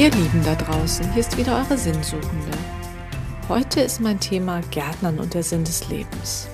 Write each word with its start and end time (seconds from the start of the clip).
Ihr 0.00 0.10
Lieben 0.12 0.42
da 0.42 0.54
draußen, 0.54 1.12
hier 1.12 1.20
ist 1.20 1.36
wieder 1.36 1.58
eure 1.58 1.76
Sinnsuchende. 1.76 2.56
Heute 3.50 3.82
ist 3.82 4.00
mein 4.00 4.18
Thema 4.18 4.62
Gärtnern 4.70 5.18
und 5.18 5.34
der 5.34 5.42
Sinn 5.42 5.62
des 5.62 5.90
Lebens. 5.90 6.48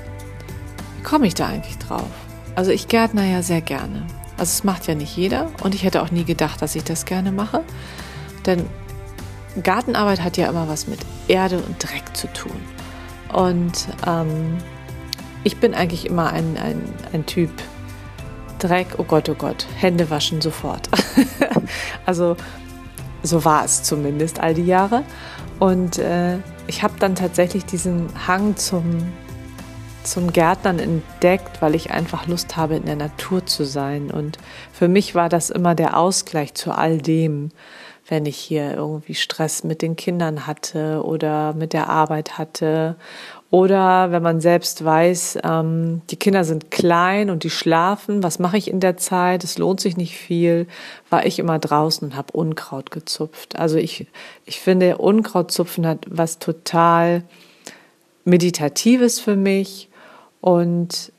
Wie 0.96 1.04
komme 1.04 1.28
ich 1.28 1.34
da 1.34 1.46
eigentlich 1.46 1.78
drauf? 1.78 2.10
Also 2.56 2.72
ich 2.72 2.88
gärtner 2.88 3.24
ja 3.24 3.44
sehr 3.44 3.60
gerne. 3.60 4.04
Also 4.36 4.50
es 4.50 4.64
macht 4.64 4.88
ja 4.88 4.96
nicht 4.96 5.16
jeder 5.16 5.52
und 5.62 5.76
ich 5.76 5.84
hätte 5.84 6.02
auch 6.02 6.10
nie 6.10 6.24
gedacht, 6.24 6.60
dass 6.60 6.74
ich 6.74 6.82
das 6.82 7.04
gerne 7.04 7.30
mache. 7.30 7.62
Denn 8.46 8.66
Gartenarbeit 9.62 10.24
hat 10.24 10.36
ja 10.36 10.48
immer 10.48 10.66
was 10.66 10.88
mit 10.88 10.98
Erde 11.28 11.58
und 11.58 11.80
Dreck 11.80 12.16
zu 12.16 12.26
tun. 12.32 12.60
Und 13.32 13.86
ähm, 14.04 14.58
ich 15.44 15.58
bin 15.58 15.72
eigentlich 15.72 16.06
immer 16.06 16.32
ein, 16.32 16.56
ein, 16.56 16.82
ein 17.12 17.24
Typ 17.26 17.50
Dreck, 18.58 18.88
oh 18.98 19.04
Gott, 19.04 19.28
oh 19.28 19.34
Gott, 19.34 19.68
Hände 19.76 20.10
waschen 20.10 20.40
sofort. 20.40 20.88
also 22.06 22.36
so 23.26 23.44
war 23.44 23.64
es 23.64 23.82
zumindest 23.82 24.40
all 24.40 24.54
die 24.54 24.66
Jahre. 24.66 25.02
Und 25.58 25.98
äh, 25.98 26.38
ich 26.66 26.82
habe 26.82 26.94
dann 26.98 27.14
tatsächlich 27.14 27.64
diesen 27.64 28.08
Hang 28.26 28.56
zum, 28.56 29.12
zum 30.02 30.32
Gärtnern 30.32 30.78
entdeckt, 30.78 31.62
weil 31.62 31.74
ich 31.74 31.90
einfach 31.90 32.26
Lust 32.26 32.56
habe, 32.56 32.76
in 32.76 32.84
der 32.84 32.96
Natur 32.96 33.46
zu 33.46 33.64
sein. 33.64 34.10
Und 34.10 34.38
für 34.72 34.88
mich 34.88 35.14
war 35.14 35.28
das 35.28 35.50
immer 35.50 35.74
der 35.74 35.96
Ausgleich 35.96 36.54
zu 36.54 36.72
all 36.72 36.98
dem, 36.98 37.50
wenn 38.08 38.26
ich 38.26 38.36
hier 38.36 38.74
irgendwie 38.74 39.14
Stress 39.14 39.64
mit 39.64 39.82
den 39.82 39.96
Kindern 39.96 40.46
hatte 40.46 41.02
oder 41.04 41.54
mit 41.54 41.72
der 41.72 41.88
Arbeit 41.88 42.38
hatte 42.38 42.96
oder 43.50 44.10
wenn 44.10 44.22
man 44.22 44.40
selbst 44.40 44.84
weiß, 44.84 45.38
ähm, 45.44 46.02
die 46.10 46.16
Kinder 46.16 46.44
sind 46.44 46.70
klein 46.70 47.30
und 47.30 47.44
die 47.44 47.50
schlafen, 47.50 48.22
was 48.22 48.38
mache 48.38 48.56
ich 48.56 48.68
in 48.68 48.80
der 48.80 48.96
Zeit? 48.96 49.44
Es 49.44 49.56
lohnt 49.56 49.80
sich 49.80 49.96
nicht 49.96 50.16
viel, 50.16 50.66
war 51.10 51.24
ich 51.24 51.38
immer 51.38 51.58
draußen 51.58 52.08
und 52.08 52.16
habe 52.16 52.32
Unkraut 52.32 52.90
gezupft. 52.90 53.56
Also 53.56 53.76
ich, 53.76 54.06
ich 54.46 54.60
finde, 54.60 54.98
Unkrautzupfen 54.98 55.86
hat 55.86 56.06
was 56.10 56.40
total 56.40 57.22
Meditatives 58.24 59.20
für 59.20 59.36
mich 59.36 59.88
und 60.40 61.12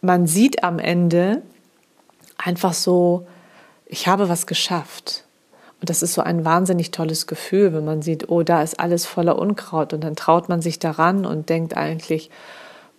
man 0.00 0.28
sieht 0.28 0.62
am 0.62 0.78
Ende 0.78 1.42
einfach 2.38 2.72
so, 2.72 3.26
ich 3.86 4.06
habe 4.06 4.28
was 4.28 4.46
geschafft. 4.46 5.25
Und 5.80 5.90
das 5.90 6.02
ist 6.02 6.14
so 6.14 6.22
ein 6.22 6.44
wahnsinnig 6.44 6.90
tolles 6.90 7.26
Gefühl, 7.26 7.74
wenn 7.74 7.84
man 7.84 8.02
sieht, 8.02 8.28
oh, 8.30 8.42
da 8.42 8.62
ist 8.62 8.80
alles 8.80 9.04
voller 9.04 9.38
Unkraut 9.38 9.92
und 9.92 10.02
dann 10.04 10.16
traut 10.16 10.48
man 10.48 10.62
sich 10.62 10.78
daran 10.78 11.26
und 11.26 11.48
denkt 11.48 11.76
eigentlich, 11.76 12.30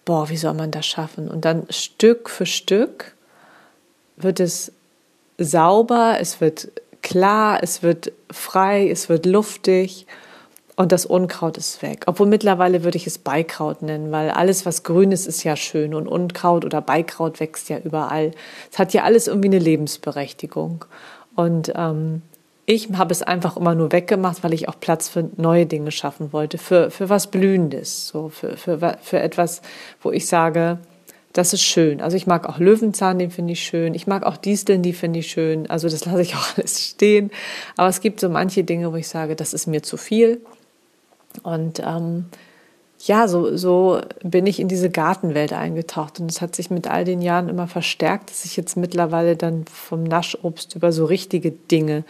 boah, 0.05 0.29
wie 0.29 0.37
soll 0.37 0.53
man 0.53 0.71
das 0.71 0.85
schaffen? 0.85 1.27
Und 1.27 1.43
dann 1.43 1.65
Stück 1.69 2.29
für 2.29 2.45
Stück 2.45 3.15
wird 4.15 4.39
es 4.39 4.71
sauber, 5.37 6.17
es 6.19 6.39
wird 6.39 6.71
klar, 7.01 7.59
es 7.61 7.83
wird 7.83 8.11
frei, 8.31 8.89
es 8.89 9.09
wird 9.09 9.25
luftig 9.25 10.05
und 10.75 10.91
das 10.91 11.05
Unkraut 11.05 11.57
ist 11.57 11.81
weg. 11.81 12.03
Obwohl 12.05 12.27
mittlerweile 12.27 12.83
würde 12.83 12.97
ich 12.97 13.07
es 13.07 13.17
Beikraut 13.17 13.81
nennen, 13.81 14.11
weil 14.11 14.29
alles, 14.29 14.65
was 14.65 14.83
grün 14.83 15.11
ist, 15.11 15.25
ist 15.25 15.43
ja 15.43 15.55
schön 15.55 15.95
und 15.95 16.07
Unkraut 16.07 16.63
oder 16.63 16.81
Beikraut 16.81 17.39
wächst 17.39 17.69
ja 17.69 17.79
überall. 17.79 18.31
Es 18.71 18.77
hat 18.77 18.93
ja 18.93 19.03
alles 19.03 19.27
irgendwie 19.27 19.49
eine 19.49 19.59
Lebensberechtigung. 19.59 20.85
Und 21.35 21.73
ähm, 21.75 22.21
ich 22.69 22.89
habe 22.97 23.13
es 23.13 23.23
einfach 23.23 23.55
immer 23.55 23.75
nur 23.75 23.93
weggemacht, 23.93 24.43
weil 24.43 24.53
ich 24.53 24.67
auch 24.67 24.77
Platz 24.77 25.07
für 25.07 25.29
neue 25.37 25.65
Dinge 25.65 25.89
schaffen 25.89 26.33
wollte, 26.33 26.57
für, 26.57 26.91
für 26.91 27.07
was 27.07 27.27
Blühendes, 27.27 28.09
so 28.09 28.27
für, 28.27 28.57
für, 28.57 28.97
für 29.01 29.19
etwas, 29.19 29.61
wo 30.01 30.11
ich 30.11 30.27
sage, 30.27 30.77
das 31.31 31.53
ist 31.53 31.61
schön. 31.61 32.01
Also 32.01 32.17
ich 32.17 32.27
mag 32.27 32.47
auch 32.47 32.59
Löwenzahn, 32.59 33.19
den 33.19 33.31
finde 33.31 33.53
ich 33.53 33.63
schön. 33.63 33.93
Ich 33.93 34.05
mag 34.05 34.23
auch 34.23 34.35
Disteln, 34.35 34.81
die 34.81 34.91
finde 34.91 35.19
ich 35.19 35.27
schön. 35.31 35.69
Also 35.69 35.87
das 35.87 36.03
lasse 36.05 36.21
ich 36.21 36.35
auch 36.35 36.57
alles 36.57 36.85
stehen. 36.89 37.31
Aber 37.77 37.87
es 37.87 38.01
gibt 38.01 38.19
so 38.19 38.27
manche 38.27 38.65
Dinge, 38.65 38.91
wo 38.91 38.97
ich 38.97 39.07
sage, 39.07 39.37
das 39.37 39.53
ist 39.53 39.67
mir 39.67 39.81
zu 39.81 39.95
viel. 39.95 40.41
Und 41.43 41.79
ähm, 41.79 42.25
ja, 42.99 43.29
so, 43.29 43.55
so 43.55 44.01
bin 44.23 44.45
ich 44.45 44.59
in 44.59 44.67
diese 44.67 44.89
Gartenwelt 44.89 45.53
eingetaucht. 45.53 46.19
Und 46.19 46.29
es 46.29 46.41
hat 46.41 46.53
sich 46.53 46.69
mit 46.69 46.87
all 46.87 47.05
den 47.05 47.21
Jahren 47.21 47.47
immer 47.47 47.67
verstärkt, 47.67 48.29
dass 48.29 48.43
ich 48.43 48.57
jetzt 48.57 48.75
mittlerweile 48.75 49.37
dann 49.37 49.63
vom 49.71 50.03
Naschobst 50.03 50.75
über 50.75 50.91
so 50.91 51.05
richtige 51.05 51.51
Dinge 51.51 52.03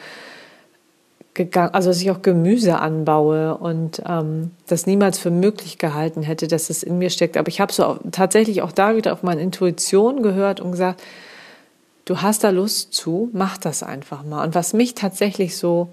gegangen, 1.38 1.74
also 1.74 1.90
dass 1.90 2.02
ich 2.02 2.12
auch 2.12 2.22
Gemüse 2.22 2.80
anbaue 2.80 3.58
und 3.58 4.02
ähm, 4.06 4.52
das 4.68 4.86
niemals 4.86 5.18
für 5.18 5.32
möglich 5.32 5.78
gehalten 5.78 6.24
hätte, 6.24 6.48
dass 6.48 6.70
es 6.70 6.84
in 6.84 6.98
mir 6.98 7.10
steckt. 7.10 7.38
Aber 7.38 7.48
ich 7.48 7.62
habe 7.62 7.72
so 7.72 7.98
tatsächlich 8.12 8.62
auch 8.62 8.74
da 8.74 8.98
wieder 8.98 9.14
auf 9.14 9.24
meine 9.24 9.42
Intuition 9.42 10.22
gehört 10.22 10.60
und 10.60 10.72
gesagt, 10.72 11.02
du 12.04 12.22
hast 12.22 12.44
da 12.44 12.50
Lust 12.50 12.94
zu, 12.94 13.30
mach 13.32 13.58
das 13.58 13.84
einfach 13.84 14.24
mal. 14.24 14.46
Und 14.46 14.56
was 14.56 14.74
mich 14.74 14.96
tatsächlich 14.96 15.56
so 15.56 15.88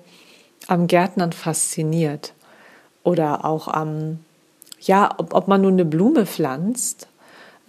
am 0.67 0.89
Gärtnern 0.89 1.33
fasziniert 1.33 2.33
oder 3.05 3.45
auch 3.45 3.69
am, 3.69 4.19
ja, 4.81 5.15
ob, 5.19 5.35
ob 5.35 5.47
man 5.47 5.61
nun 5.61 5.75
eine 5.75 5.85
Blume 5.85 6.27
pflanzt 6.27 7.07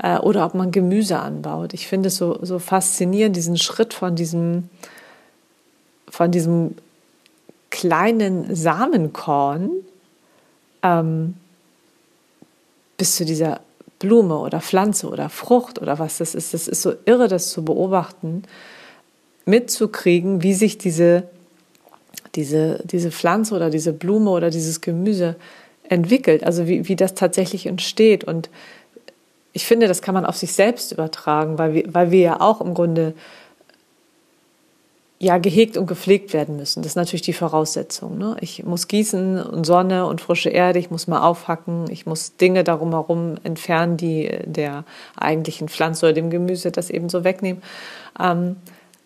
äh, 0.02 0.18
oder 0.18 0.46
ob 0.46 0.56
man 0.56 0.72
Gemüse 0.72 1.20
anbaut. 1.20 1.74
Ich 1.74 1.88
finde 1.88 2.08
es 2.08 2.16
so, 2.16 2.40
so 2.42 2.58
faszinierend, 2.58 3.36
diesen 3.36 3.58
Schritt 3.58 3.94
von 3.94 4.16
diesem, 4.16 4.70
von 6.10 6.32
diesem 6.32 6.76
kleinen 7.76 8.56
Samenkorn 8.56 9.70
ähm, 10.82 11.34
bis 12.96 13.18
zu 13.18 13.26
dieser 13.26 13.60
Blume 14.00 14.38
oder 14.38 14.62
Pflanze 14.62 15.10
oder 15.10 15.28
Frucht 15.28 15.82
oder 15.82 16.00
was 16.00 16.20
das 16.20 16.36
ist. 16.36 16.54
Das 16.54 16.70
ist 16.70 16.82
so 16.82 16.94
irre, 17.04 17.28
das 17.28 17.50
zu 17.50 17.66
beobachten, 17.66 18.44
mitzukriegen, 19.46 20.42
wie 20.42 20.54
sich 20.54 20.78
diese, 20.78 21.24
diese, 22.36 22.82
diese 22.86 23.12
Pflanze 23.12 23.54
oder 23.54 23.70
diese 23.70 23.92
Blume 23.92 24.30
oder 24.30 24.50
dieses 24.50 24.80
Gemüse 24.80 25.36
entwickelt, 25.90 26.46
also 26.46 26.68
wie, 26.68 26.88
wie 26.88 26.96
das 26.96 27.14
tatsächlich 27.14 27.66
entsteht. 27.66 28.24
Und 28.24 28.50
ich 29.52 29.66
finde, 29.66 29.90
das 29.90 30.02
kann 30.02 30.16
man 30.16 30.26
auf 30.26 30.38
sich 30.38 30.54
selbst 30.54 30.94
übertragen, 30.94 31.58
weil 31.58 31.74
wir, 31.74 31.94
weil 31.94 32.12
wir 32.12 32.22
ja 32.22 32.42
auch 32.42 32.62
im 32.62 32.74
Grunde 32.74 33.14
ja 35.18 35.38
gehegt 35.38 35.78
und 35.78 35.88
gepflegt 35.88 36.34
werden 36.34 36.58
müssen. 36.58 36.84
Das 36.84 36.92
ist 36.92 36.96
natürlich 36.96 37.22
die 37.22 37.34
Voraussetzung. 37.34 38.18
Ne? 38.18 38.36
Ich 38.42 38.64
muss 38.64 38.88
gießen 38.88 39.42
und 39.42 39.66
Sonne 39.66 40.06
und 40.06 40.20
frische 40.20 40.50
Erde, 40.50 40.78
ich 40.80 40.92
muss 40.92 41.08
mal 41.08 41.22
aufhacken, 41.22 41.90
ich 41.90 42.06
muss 42.06 42.36
Dinge 42.36 42.64
darum 42.64 42.92
herum 42.92 43.36
entfernen, 43.44 43.96
die 43.96 44.30
der 44.46 44.84
eigentlichen 45.16 45.70
Pflanze 45.70 46.08
oder 46.08 46.14
dem 46.14 46.30
Gemüse 46.30 46.72
das 46.72 46.90
eben 46.90 47.08
so 47.10 47.24
wegnehmen. 47.24 47.62
Ähm, 48.20 48.58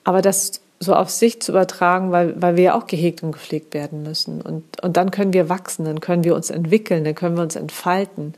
aber 0.04 0.22
das 0.22 0.62
so 0.80 0.96
auf 0.96 1.10
sich 1.10 1.42
zu 1.42 1.52
übertragen, 1.52 2.12
weil, 2.12 2.42
weil 2.42 2.56
wir 2.56 2.64
ja 2.64 2.78
auch 2.78 2.88
gehegt 2.88 3.22
und 3.22 3.34
gepflegt 3.34 3.74
werden 3.74 4.02
müssen. 4.02 4.42
Und, 4.42 4.82
und 4.82 4.96
dann 4.98 5.12
können 5.12 5.34
wir 5.34 5.50
wachsen, 5.50 5.86
dann 5.86 6.00
können 6.00 6.24
wir 6.24 6.36
uns 6.36 6.50
entwickeln, 6.50 7.04
dann 7.04 7.16
können 7.16 7.36
wir 7.36 7.44
uns 7.44 7.58
entfalten. 7.58 8.34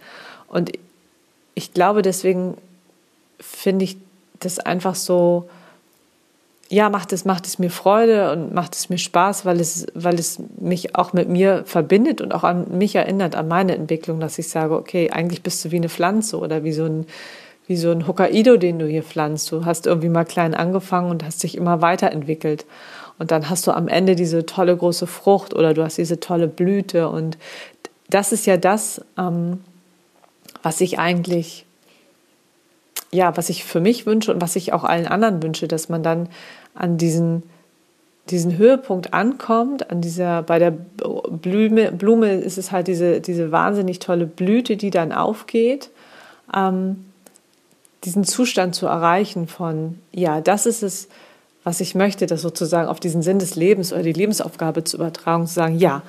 Und 0.48 0.72
ich 1.54 1.74
glaube, 1.74 2.02
deswegen 2.02 2.58
finde 3.40 3.86
ich 3.86 3.98
das 4.40 4.60
einfach 4.60 4.96
so, 4.96 5.50
ja, 6.72 6.90
macht 6.90 7.12
es, 7.12 7.26
macht 7.26 7.46
es 7.48 7.60
mir 7.60 7.70
Freude 7.70 8.32
und 8.32 8.54
macht 8.54 8.76
es 8.76 8.90
mir 8.90 8.98
Spaß, 8.98 9.46
weil 9.46 9.60
es, 9.60 9.88
weil 9.94 10.16
es 10.16 10.40
mich 10.58 10.96
auch 10.96 11.12
mit 11.12 11.28
mir 11.28 11.64
verbindet 11.66 12.22
und 12.22 12.34
auch 12.34 12.46
an 12.46 12.78
mich 12.78 12.96
erinnert, 12.96 13.36
an 13.36 13.50
meine 13.50 13.76
Entwicklung, 13.76 14.22
dass 14.22 14.40
ich 14.40 14.48
sage, 14.48 14.74
okay, 14.76 15.12
eigentlich 15.12 15.44
bist 15.44 15.66
du 15.66 15.72
wie 15.72 15.76
eine 15.76 15.90
Pflanze 15.90 16.40
oder 16.40 16.64
wie 16.64 16.72
so 16.72 16.86
ein, 16.86 17.08
wie 17.68 17.76
so 17.76 17.92
ein 17.92 18.08
Hokkaido, 18.08 18.56
den 18.56 18.80
du 18.80 18.88
hier 18.88 19.04
pflanzt. 19.04 19.52
Du 19.52 19.66
hast 19.66 19.86
irgendwie 19.86 20.08
mal 20.08 20.24
klein 20.24 20.54
angefangen 20.54 21.12
und 21.12 21.26
hast 21.26 21.44
dich 21.44 21.58
immer 21.58 21.82
weiterentwickelt. 21.82 22.66
Und 23.20 23.32
dann 23.32 23.50
hast 23.50 23.68
du 23.68 23.72
am 23.72 23.90
Ende 23.90 24.16
diese 24.16 24.46
tolle 24.46 24.76
große 24.78 25.08
Frucht 25.08 25.54
oder 25.54 25.74
du 25.74 25.84
hast 25.84 25.98
diese 25.98 26.22
tolle 26.22 26.48
Blüte. 26.48 27.10
Und 27.10 27.38
das 28.10 28.32
ist 28.32 28.46
ja 28.46 28.56
das, 28.56 29.02
ähm, 29.18 29.60
was 30.64 30.80
ich 30.80 31.00
eigentlich 31.00 31.66
ja, 33.14 33.36
was 33.36 33.50
ich 33.50 33.64
für 33.64 33.82
mich 33.82 34.06
wünsche 34.06 34.34
und 34.34 34.42
was 34.42 34.56
ich 34.56 34.74
auch 34.74 34.84
allen 34.84 35.08
anderen 35.08 35.44
wünsche, 35.44 35.68
dass 35.68 35.90
man 35.90 36.02
dann 36.02 36.30
an 36.74 36.98
diesen, 36.98 37.44
diesen 38.30 38.58
Höhepunkt 38.58 39.14
ankommt, 39.14 39.92
an 39.92 40.02
dieser, 40.02 40.44
bei 40.44 40.60
der 40.60 40.72
Blume, 40.72 41.92
Blume 41.92 42.36
ist 42.36 42.58
es 42.58 42.72
halt 42.72 42.88
diese, 42.88 43.20
diese 43.20 43.52
wahnsinnig 43.52 44.00
tolle 44.00 44.26
Blüte, 44.26 44.78
die 44.78 44.92
dann 44.92 45.12
aufgeht, 45.12 45.90
ähm, 46.56 47.06
diesen 48.06 48.24
Zustand 48.24 48.76
zu 48.76 48.88
erreichen 48.88 49.48
von, 49.48 50.00
ja, 50.12 50.42
das 50.42 50.66
ist 50.66 50.82
es, 50.82 51.10
was 51.64 51.82
ich 51.82 51.94
möchte, 51.94 52.26
das 52.26 52.42
sozusagen 52.42 52.88
auf 52.88 53.00
diesen 53.00 53.22
Sinn 53.22 53.40
des 53.40 53.56
Lebens 53.56 53.94
oder 53.94 54.04
die 54.04 54.14
Lebensaufgabe 54.14 54.84
zu 54.84 54.98
übertragen, 54.98 55.46
zu 55.46 55.54
sagen, 55.54 55.78
ja, 55.78 56.02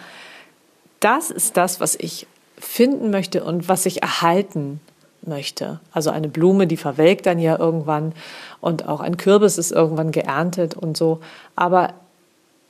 das 1.00 1.30
ist 1.30 1.56
das, 1.56 1.80
was 1.80 1.96
ich 1.96 2.26
finden 2.56 3.10
möchte 3.10 3.42
und 3.42 3.68
was 3.68 3.84
ich 3.86 4.02
erhalten 4.02 4.80
möchte. 5.26 5.80
Also 5.92 6.10
eine 6.10 6.28
Blume, 6.28 6.66
die 6.66 6.76
verwelkt 6.76 7.26
dann 7.26 7.38
ja 7.38 7.58
irgendwann 7.58 8.12
und 8.60 8.88
auch 8.88 9.00
ein 9.00 9.16
Kürbis 9.16 9.58
ist 9.58 9.72
irgendwann 9.72 10.12
geerntet 10.12 10.74
und 10.74 10.96
so. 10.96 11.20
Aber 11.56 11.94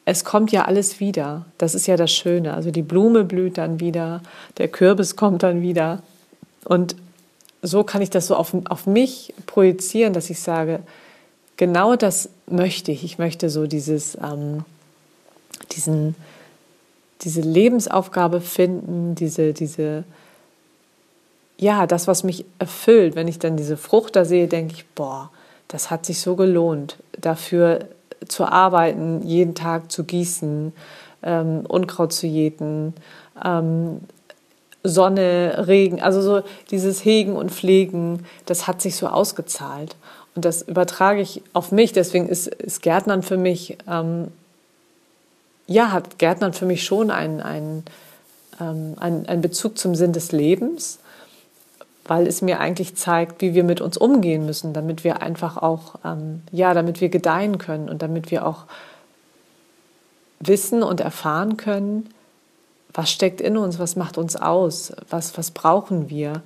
es 0.04 0.24
kommt 0.24 0.52
ja 0.52 0.64
alles 0.64 1.00
wieder. 1.00 1.46
Das 1.58 1.74
ist 1.74 1.86
ja 1.86 1.96
das 1.96 2.10
Schöne. 2.10 2.54
Also 2.54 2.70
die 2.70 2.82
Blume 2.82 3.24
blüht 3.24 3.58
dann 3.58 3.80
wieder, 3.80 4.22
der 4.58 4.68
Kürbis 4.68 5.16
kommt 5.16 5.42
dann 5.42 5.62
wieder. 5.62 6.02
Und 6.64 6.96
so 7.62 7.84
kann 7.84 8.02
ich 8.02 8.10
das 8.10 8.26
so 8.26 8.34
auf, 8.34 8.54
auf 8.68 8.86
mich 8.86 9.32
projizieren, 9.46 10.12
dass 10.12 10.30
ich 10.30 10.40
sage, 10.40 10.80
genau 11.56 11.94
das 11.94 12.28
möchte 12.46 12.90
ich. 12.90 13.04
Ich 13.04 13.18
möchte 13.18 13.48
so 13.50 13.66
dieses, 13.66 14.16
ähm, 14.16 14.64
diesen, 15.70 16.16
diese 17.22 17.40
Lebensaufgabe 17.40 18.40
finden, 18.40 19.14
diese, 19.14 19.52
diese, 19.52 20.02
ja, 21.58 21.86
das, 21.86 22.08
was 22.08 22.24
mich 22.24 22.44
erfüllt. 22.58 23.14
Wenn 23.14 23.28
ich 23.28 23.38
dann 23.38 23.56
diese 23.56 23.76
Frucht 23.76 24.16
da 24.16 24.24
sehe, 24.24 24.48
denke 24.48 24.74
ich, 24.74 24.86
boah, 24.88 25.30
das 25.68 25.90
hat 25.90 26.06
sich 26.06 26.20
so 26.20 26.36
gelohnt, 26.36 26.96
dafür 27.18 27.88
zu 28.28 28.44
arbeiten, 28.44 29.22
jeden 29.26 29.54
Tag 29.54 29.90
zu 29.90 30.04
gießen, 30.04 30.72
ähm, 31.22 31.64
Unkraut 31.66 32.12
zu 32.12 32.26
jäten, 32.26 32.94
ähm, 33.44 34.00
Sonne, 34.84 35.64
Regen, 35.68 36.02
also 36.02 36.20
so 36.20 36.42
dieses 36.70 37.04
Hegen 37.04 37.36
und 37.36 37.52
Pflegen, 37.52 38.26
das 38.46 38.66
hat 38.66 38.82
sich 38.82 38.96
so 38.96 39.06
ausgezahlt. 39.06 39.96
Und 40.34 40.44
das 40.44 40.62
übertrage 40.62 41.20
ich 41.20 41.42
auf 41.52 41.72
mich. 41.72 41.92
Deswegen 41.92 42.28
ist, 42.28 42.48
ist 42.48 42.82
Gärtnern 42.82 43.22
für 43.22 43.36
mich, 43.36 43.76
ähm, 43.88 44.28
ja, 45.66 45.92
hat 45.92 46.18
Gärtnern 46.18 46.52
für 46.52 46.66
mich 46.66 46.84
schon 46.84 47.10
einen, 47.10 47.40
einen, 47.40 47.84
ähm, 48.60 48.94
einen, 48.98 49.26
einen 49.26 49.42
Bezug 49.42 49.78
zum 49.78 49.94
Sinn 49.94 50.12
des 50.12 50.32
Lebens, 50.32 50.98
weil 52.04 52.26
es 52.26 52.42
mir 52.42 52.60
eigentlich 52.60 52.96
zeigt, 52.96 53.40
wie 53.40 53.54
wir 53.54 53.64
mit 53.64 53.80
uns 53.80 53.96
umgehen 53.96 54.44
müssen, 54.44 54.72
damit 54.72 55.04
wir 55.04 55.22
einfach 55.22 55.56
auch, 55.56 55.96
ähm, 56.04 56.42
ja, 56.50 56.74
damit 56.74 57.00
wir 57.00 57.08
gedeihen 57.08 57.58
können 57.58 57.88
und 57.88 58.02
damit 58.02 58.30
wir 58.30 58.46
auch 58.46 58.64
wissen 60.40 60.82
und 60.82 61.00
erfahren 61.00 61.56
können, 61.56 62.08
was 62.92 63.10
steckt 63.10 63.40
in 63.40 63.56
uns, 63.56 63.78
was 63.78 63.96
macht 63.96 64.18
uns 64.18 64.36
aus, 64.36 64.92
was, 65.08 65.38
was 65.38 65.52
brauchen 65.52 66.10
wir 66.10 66.42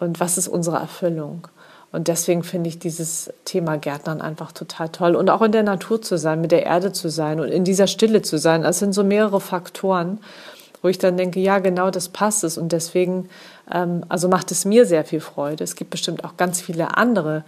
und 0.00 0.20
was 0.20 0.38
ist 0.38 0.48
unsere 0.48 0.76
Erfüllung. 0.76 1.46
Und 1.92 2.08
deswegen 2.08 2.42
finde 2.42 2.68
ich 2.68 2.80
dieses 2.80 3.32
Thema 3.44 3.78
Gärtnern 3.78 4.20
einfach 4.20 4.50
total 4.50 4.88
toll. 4.88 5.14
Und 5.14 5.30
auch 5.30 5.42
in 5.42 5.52
der 5.52 5.62
Natur 5.62 6.02
zu 6.02 6.18
sein, 6.18 6.40
mit 6.40 6.50
der 6.50 6.66
Erde 6.66 6.90
zu 6.90 7.08
sein 7.08 7.38
und 7.38 7.48
in 7.48 7.62
dieser 7.62 7.86
Stille 7.86 8.20
zu 8.22 8.36
sein. 8.36 8.62
Das 8.62 8.80
sind 8.80 8.94
so 8.94 9.04
mehrere 9.04 9.40
Faktoren, 9.40 10.18
wo 10.84 10.88
ich 10.88 10.98
dann 10.98 11.16
denke, 11.16 11.40
ja, 11.40 11.60
genau 11.60 11.90
das 11.90 12.10
passt 12.10 12.44
es. 12.44 12.58
Und 12.58 12.70
deswegen, 12.72 13.30
ähm, 13.72 14.04
also 14.10 14.28
macht 14.28 14.50
es 14.50 14.66
mir 14.66 14.84
sehr 14.84 15.02
viel 15.02 15.20
Freude. 15.20 15.64
Es 15.64 15.76
gibt 15.76 15.88
bestimmt 15.88 16.24
auch 16.24 16.36
ganz 16.36 16.60
viele 16.60 16.98
andere, 16.98 17.42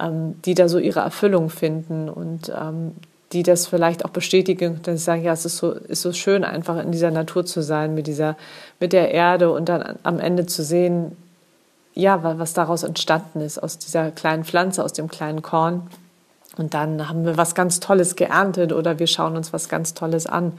ähm, 0.00 0.34
die 0.44 0.56
da 0.56 0.68
so 0.68 0.78
ihre 0.78 0.98
Erfüllung 0.98 1.50
finden 1.50 2.08
und 2.08 2.48
ähm, 2.48 2.96
die 3.32 3.44
das 3.44 3.68
vielleicht 3.68 4.04
auch 4.04 4.10
bestätigen, 4.10 4.80
dass 4.82 4.98
sie 4.98 5.04
sagen, 5.04 5.22
ja, 5.22 5.32
es 5.32 5.44
ist 5.44 5.58
so, 5.58 5.70
ist 5.70 6.02
so 6.02 6.12
schön, 6.12 6.42
einfach 6.42 6.82
in 6.82 6.90
dieser 6.90 7.12
Natur 7.12 7.46
zu 7.46 7.62
sein, 7.62 7.94
mit 7.94 8.08
dieser, 8.08 8.36
mit 8.80 8.92
der 8.92 9.12
Erde 9.12 9.52
und 9.52 9.68
dann 9.68 10.00
am 10.02 10.18
Ende 10.18 10.46
zu 10.46 10.64
sehen, 10.64 11.16
ja, 11.94 12.38
was 12.40 12.54
daraus 12.54 12.82
entstanden 12.82 13.40
ist, 13.40 13.62
aus 13.62 13.78
dieser 13.78 14.10
kleinen 14.10 14.42
Pflanze, 14.42 14.82
aus 14.82 14.94
dem 14.94 15.06
kleinen 15.06 15.42
Korn. 15.42 15.82
Und 16.56 16.74
dann 16.74 17.08
haben 17.08 17.24
wir 17.24 17.36
was 17.36 17.54
ganz 17.54 17.78
Tolles 17.78 18.16
geerntet 18.16 18.72
oder 18.72 18.98
wir 18.98 19.06
schauen 19.06 19.36
uns 19.36 19.52
was 19.52 19.68
ganz 19.68 19.94
Tolles 19.94 20.26
an. 20.26 20.58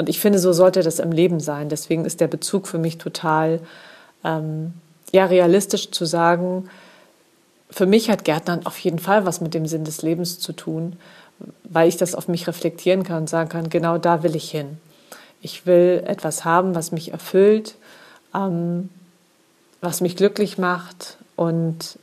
Und 0.00 0.08
ich 0.08 0.18
finde, 0.18 0.38
so 0.38 0.54
sollte 0.54 0.82
das 0.82 0.98
im 0.98 1.12
Leben 1.12 1.40
sein. 1.40 1.68
Deswegen 1.68 2.06
ist 2.06 2.22
der 2.22 2.26
Bezug 2.26 2.66
für 2.66 2.78
mich 2.78 2.96
total, 2.96 3.60
ähm, 4.24 4.72
ja, 5.12 5.26
realistisch 5.26 5.90
zu 5.90 6.06
sagen, 6.06 6.70
für 7.68 7.84
mich 7.84 8.08
hat 8.08 8.24
Gärtnern 8.24 8.64
auf 8.64 8.78
jeden 8.78 8.98
Fall 8.98 9.26
was 9.26 9.42
mit 9.42 9.52
dem 9.52 9.66
Sinn 9.66 9.84
des 9.84 10.00
Lebens 10.00 10.38
zu 10.38 10.54
tun, 10.54 10.96
weil 11.64 11.86
ich 11.86 11.98
das 11.98 12.14
auf 12.14 12.28
mich 12.28 12.46
reflektieren 12.46 13.02
kann 13.02 13.18
und 13.18 13.28
sagen 13.28 13.50
kann, 13.50 13.68
genau 13.68 13.98
da 13.98 14.22
will 14.22 14.34
ich 14.36 14.50
hin. 14.50 14.78
Ich 15.42 15.66
will 15.66 16.02
etwas 16.06 16.46
haben, 16.46 16.74
was 16.74 16.92
mich 16.92 17.12
erfüllt, 17.12 17.74
ähm, 18.34 18.88
was 19.82 20.00
mich 20.00 20.16
glücklich 20.16 20.56
macht 20.56 21.18
und 21.36 21.98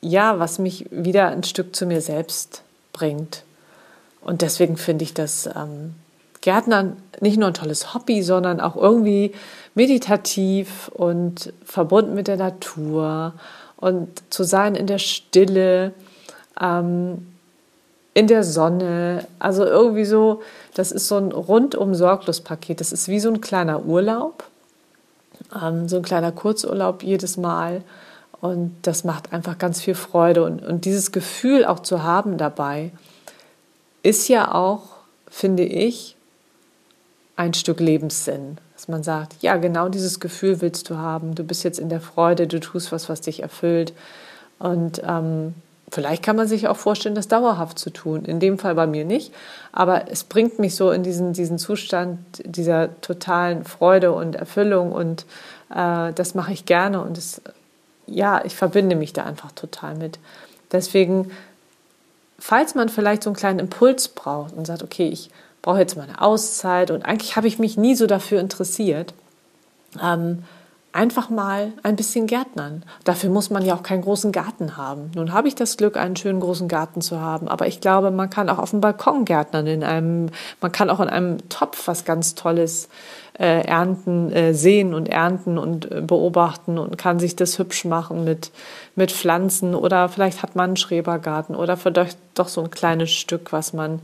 ja, 0.00 0.38
was 0.38 0.58
mich 0.58 0.86
wieder 0.90 1.28
ein 1.28 1.44
Stück 1.44 1.76
zu 1.76 1.84
mir 1.84 2.00
selbst 2.00 2.62
bringt. 2.94 3.42
Und 4.22 4.40
deswegen 4.40 4.78
finde 4.78 5.04
ich 5.04 5.12
das 5.12 5.44
ähm, 5.54 5.96
Gärtnern 6.42 6.96
nicht 7.20 7.38
nur 7.38 7.48
ein 7.48 7.54
tolles 7.54 7.94
Hobby, 7.94 8.22
sondern 8.22 8.60
auch 8.60 8.76
irgendwie 8.76 9.32
meditativ 9.74 10.88
und 10.88 11.52
verbunden 11.64 12.14
mit 12.14 12.28
der 12.28 12.36
Natur 12.36 13.32
und 13.78 14.08
zu 14.28 14.44
sein 14.44 14.74
in 14.74 14.86
der 14.86 14.98
Stille, 14.98 15.94
ähm, 16.60 17.26
in 18.12 18.26
der 18.26 18.44
Sonne. 18.44 19.26
Also 19.38 19.64
irgendwie 19.64 20.04
so, 20.04 20.42
das 20.74 20.92
ist 20.92 21.08
so 21.08 21.16
ein 21.16 21.32
rundum 21.32 21.94
sorglos 21.94 22.42
Paket. 22.42 22.80
Das 22.80 22.92
ist 22.92 23.08
wie 23.08 23.20
so 23.20 23.30
ein 23.30 23.40
kleiner 23.40 23.86
Urlaub 23.86 24.44
ähm, 25.60 25.88
so 25.88 25.96
ein 25.96 26.02
kleiner 26.02 26.32
Kurzurlaub 26.32 27.02
jedes 27.02 27.36
Mal. 27.36 27.82
Und 28.40 28.74
das 28.82 29.04
macht 29.04 29.32
einfach 29.32 29.58
ganz 29.58 29.80
viel 29.80 29.94
Freude. 29.94 30.44
Und, 30.44 30.64
und 30.64 30.84
dieses 30.84 31.12
Gefühl 31.12 31.64
auch 31.64 31.80
zu 31.80 32.02
haben 32.02 32.38
dabei, 32.38 32.92
ist 34.02 34.28
ja 34.28 34.52
auch, 34.52 34.82
finde 35.28 35.64
ich, 35.64 36.16
ein 37.42 37.54
Stück 37.54 37.80
Lebenssinn. 37.80 38.58
Dass 38.74 38.88
man 38.88 39.02
sagt, 39.02 39.36
ja, 39.42 39.56
genau 39.56 39.88
dieses 39.88 40.20
Gefühl 40.20 40.60
willst 40.60 40.90
du 40.90 40.96
haben. 40.96 41.34
Du 41.34 41.44
bist 41.44 41.62
jetzt 41.64 41.78
in 41.78 41.88
der 41.88 42.00
Freude, 42.00 42.46
du 42.46 42.58
tust 42.60 42.92
was, 42.92 43.08
was 43.08 43.20
dich 43.20 43.42
erfüllt. 43.42 43.92
Und 44.58 45.02
ähm, 45.06 45.54
Vielleicht 45.92 46.22
kann 46.22 46.36
man 46.36 46.48
sich 46.48 46.68
auch 46.68 46.78
vorstellen, 46.78 47.14
das 47.14 47.28
dauerhaft 47.28 47.78
zu 47.78 47.90
tun. 47.90 48.24
In 48.24 48.40
dem 48.40 48.58
Fall 48.58 48.74
bei 48.74 48.86
mir 48.86 49.04
nicht. 49.04 49.30
Aber 49.72 50.10
es 50.10 50.24
bringt 50.24 50.58
mich 50.58 50.74
so 50.74 50.90
in 50.90 51.02
diesen, 51.02 51.34
diesen 51.34 51.58
Zustand 51.58 52.18
dieser 52.46 52.98
totalen 53.02 53.64
Freude 53.64 54.12
und 54.12 54.34
Erfüllung. 54.34 54.92
Und 54.92 55.26
äh, 55.68 56.14
das 56.14 56.34
mache 56.34 56.54
ich 56.54 56.64
gerne. 56.64 57.02
Und 57.02 57.18
es, 57.18 57.42
ja, 58.06 58.42
ich 58.42 58.56
verbinde 58.56 58.96
mich 58.96 59.12
da 59.12 59.24
einfach 59.24 59.52
total 59.52 59.94
mit. 59.94 60.18
Deswegen, 60.72 61.30
falls 62.38 62.74
man 62.74 62.88
vielleicht 62.88 63.24
so 63.24 63.28
einen 63.28 63.36
kleinen 63.36 63.58
Impuls 63.58 64.08
braucht 64.08 64.54
und 64.54 64.66
sagt, 64.66 64.82
okay, 64.82 65.08
ich 65.08 65.28
brauche 65.62 65.78
jetzt 65.78 65.96
mal 65.96 66.08
eine 66.08 66.20
Auszeit 66.20 66.90
und 66.90 67.04
eigentlich 67.04 67.36
habe 67.36 67.46
ich 67.46 67.58
mich 67.58 67.76
nie 67.76 67.94
so 67.94 68.06
dafür 68.06 68.40
interessiert, 68.40 69.14
ähm, 70.02 70.44
einfach 70.92 71.30
mal 71.30 71.72
ein 71.82 71.96
bisschen 71.96 72.26
gärtnern. 72.26 72.84
Dafür 73.04 73.30
muss 73.30 73.48
man 73.48 73.64
ja 73.64 73.74
auch 73.74 73.82
keinen 73.82 74.02
großen 74.02 74.30
Garten 74.30 74.76
haben. 74.76 75.10
Nun 75.14 75.32
habe 75.32 75.48
ich 75.48 75.54
das 75.54 75.78
Glück, 75.78 75.96
einen 75.96 76.16
schönen 76.16 76.40
großen 76.40 76.68
Garten 76.68 77.00
zu 77.00 77.18
haben, 77.18 77.48
aber 77.48 77.66
ich 77.66 77.80
glaube, 77.80 78.10
man 78.10 78.28
kann 78.28 78.50
auch 78.50 78.58
auf 78.58 78.70
dem 78.70 78.82
Balkon 78.82 79.24
gärtnern, 79.24 79.66
in 79.66 79.84
einem, 79.84 80.28
man 80.60 80.70
kann 80.70 80.90
auch 80.90 81.00
in 81.00 81.08
einem 81.08 81.48
Topf 81.48 81.88
was 81.88 82.04
ganz 82.04 82.34
Tolles 82.34 82.88
äh, 83.38 83.64
ernten, 83.64 84.30
äh, 84.32 84.52
sehen 84.52 84.92
und 84.92 85.08
ernten 85.08 85.56
und 85.56 85.90
äh, 85.90 86.02
beobachten 86.02 86.78
und 86.78 86.98
kann 86.98 87.18
sich 87.18 87.36
das 87.36 87.58
hübsch 87.58 87.86
machen 87.86 88.24
mit, 88.24 88.50
mit 88.94 89.10
Pflanzen 89.10 89.74
oder 89.74 90.10
vielleicht 90.10 90.42
hat 90.42 90.56
man 90.56 90.70
einen 90.70 90.76
Schrebergarten 90.76 91.56
oder 91.56 91.78
vielleicht 91.78 92.18
doch 92.34 92.48
so 92.48 92.60
ein 92.62 92.70
kleines 92.70 93.10
Stück, 93.10 93.52
was 93.52 93.72
man 93.72 94.00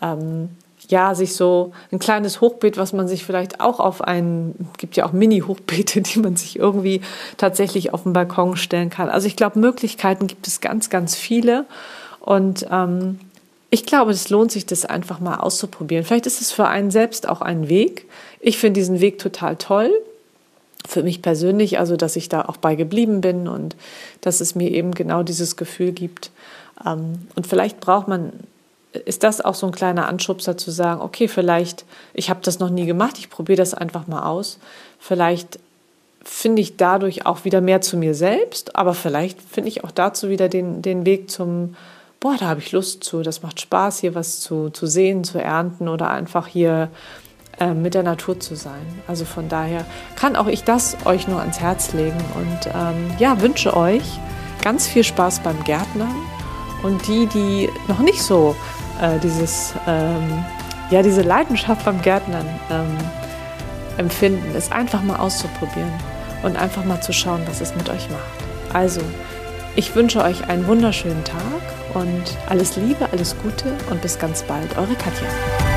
ähm, 0.00 0.48
ja, 0.88 1.14
sich 1.14 1.34
so 1.34 1.72
ein 1.90 1.98
kleines 1.98 2.40
Hochbeet, 2.40 2.76
was 2.76 2.92
man 2.92 3.08
sich 3.08 3.24
vielleicht 3.24 3.60
auch 3.60 3.80
auf 3.80 4.02
einen, 4.02 4.68
gibt 4.78 4.96
ja 4.96 5.06
auch 5.06 5.12
Mini-Hochbeete, 5.12 6.00
die 6.02 6.18
man 6.18 6.36
sich 6.36 6.58
irgendwie 6.58 7.00
tatsächlich 7.36 7.92
auf 7.92 8.02
den 8.02 8.12
Balkon 8.12 8.56
stellen 8.56 8.90
kann. 8.90 9.08
Also 9.08 9.26
ich 9.26 9.36
glaube, 9.36 9.58
Möglichkeiten 9.58 10.26
gibt 10.26 10.46
es 10.46 10.60
ganz, 10.60 10.90
ganz 10.90 11.14
viele. 11.14 11.66
Und 12.20 12.66
ähm, 12.70 13.18
ich 13.70 13.86
glaube, 13.86 14.10
es 14.10 14.28
lohnt 14.28 14.52
sich, 14.52 14.66
das 14.66 14.84
einfach 14.84 15.18
mal 15.18 15.36
auszuprobieren. 15.36 16.04
Vielleicht 16.04 16.26
ist 16.26 16.40
es 16.40 16.52
für 16.52 16.66
einen 16.66 16.90
selbst 16.90 17.28
auch 17.28 17.40
ein 17.40 17.68
Weg. 17.68 18.06
Ich 18.40 18.58
finde 18.58 18.80
diesen 18.80 19.00
Weg 19.00 19.18
total 19.18 19.56
toll. 19.56 19.90
Für 20.86 21.02
mich 21.02 21.22
persönlich, 21.22 21.78
also 21.78 21.96
dass 21.96 22.16
ich 22.16 22.28
da 22.28 22.42
auch 22.42 22.56
bei 22.56 22.74
geblieben 22.74 23.20
bin 23.20 23.48
und 23.48 23.76
dass 24.20 24.40
es 24.40 24.54
mir 24.54 24.70
eben 24.70 24.92
genau 24.92 25.22
dieses 25.22 25.56
Gefühl 25.56 25.92
gibt. 25.92 26.30
Ähm, 26.84 27.26
und 27.34 27.46
vielleicht 27.46 27.80
braucht 27.80 28.08
man 28.08 28.32
ist 28.92 29.22
das 29.22 29.40
auch 29.40 29.54
so 29.54 29.66
ein 29.66 29.72
kleiner 29.72 30.08
Anschubser 30.08 30.56
zu 30.56 30.70
sagen, 30.70 31.00
okay, 31.00 31.28
vielleicht, 31.28 31.84
ich 32.14 32.30
habe 32.30 32.40
das 32.42 32.58
noch 32.58 32.70
nie 32.70 32.86
gemacht, 32.86 33.18
ich 33.18 33.30
probiere 33.30 33.56
das 33.56 33.74
einfach 33.74 34.06
mal 34.06 34.24
aus. 34.24 34.58
Vielleicht 34.98 35.58
finde 36.24 36.62
ich 36.62 36.76
dadurch 36.76 37.26
auch 37.26 37.44
wieder 37.44 37.60
mehr 37.60 37.80
zu 37.80 37.96
mir 37.96 38.14
selbst, 38.14 38.76
aber 38.76 38.94
vielleicht 38.94 39.40
finde 39.40 39.68
ich 39.68 39.84
auch 39.84 39.90
dazu 39.90 40.28
wieder 40.28 40.48
den, 40.48 40.82
den 40.82 41.04
Weg 41.04 41.30
zum, 41.30 41.74
boah, 42.20 42.36
da 42.38 42.46
habe 42.46 42.60
ich 42.60 42.72
Lust 42.72 43.02
zu, 43.02 43.22
das 43.22 43.42
macht 43.42 43.60
Spaß, 43.60 44.00
hier 44.00 44.14
was 44.14 44.40
zu, 44.40 44.70
zu 44.70 44.86
sehen, 44.86 45.24
zu 45.24 45.40
ernten 45.40 45.88
oder 45.88 46.10
einfach 46.10 46.46
hier 46.46 46.90
äh, 47.58 47.74
mit 47.74 47.94
der 47.94 48.02
Natur 48.02 48.38
zu 48.38 48.54
sein. 48.54 48.86
Also 49.08 49.24
von 49.24 49.48
daher 49.48 49.84
kann 50.16 50.36
auch 50.36 50.46
ich 50.46 50.64
das 50.64 50.96
euch 51.04 51.26
nur 51.26 51.40
ans 51.40 51.60
Herz 51.60 51.92
legen 51.92 52.22
und 52.34 52.66
ähm, 52.72 53.10
ja, 53.18 53.40
wünsche 53.40 53.76
euch 53.76 54.04
ganz 54.62 54.86
viel 54.86 55.02
Spaß 55.02 55.40
beim 55.40 55.64
Gärtnern 55.64 56.14
und 56.82 57.06
die, 57.08 57.26
die 57.26 57.68
noch 57.88 57.98
nicht 57.98 58.22
so 58.22 58.54
äh, 59.00 59.18
dieses, 59.18 59.74
ähm, 59.86 60.44
ja, 60.90 61.02
diese 61.02 61.22
Leidenschaft 61.22 61.84
beim 61.84 62.00
Gärtnern 62.02 62.46
ähm, 62.70 62.96
empfinden, 63.96 64.54
ist 64.54 64.72
einfach 64.72 65.02
mal 65.02 65.16
auszuprobieren 65.16 65.92
und 66.42 66.56
einfach 66.56 66.84
mal 66.84 67.00
zu 67.00 67.12
schauen, 67.12 67.42
was 67.46 67.60
es 67.60 67.74
mit 67.74 67.88
euch 67.88 68.08
macht. 68.10 68.74
Also, 68.74 69.00
ich 69.76 69.94
wünsche 69.94 70.22
euch 70.22 70.48
einen 70.48 70.66
wunderschönen 70.66 71.24
Tag 71.24 71.40
und 71.94 72.22
alles 72.48 72.76
Liebe, 72.76 73.08
alles 73.12 73.36
Gute 73.42 73.74
und 73.90 74.02
bis 74.02 74.18
ganz 74.18 74.42
bald. 74.42 74.76
Eure 74.76 74.94
Katja. 74.94 75.71